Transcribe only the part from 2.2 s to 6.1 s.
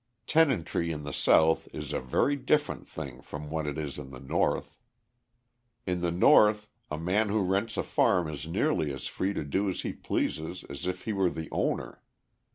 different thing from what it is in the North. In the